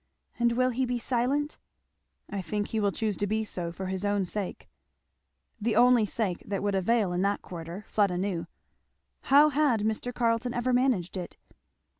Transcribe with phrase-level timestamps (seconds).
[0.39, 1.59] "And will he be silent?"
[2.27, 4.67] "I think he will choose to be so for his own sake."
[5.61, 8.47] The only sake that would avail in that quarter, Fleda knew.
[9.25, 10.11] How had Mr.
[10.11, 11.37] Carleton ever managed it!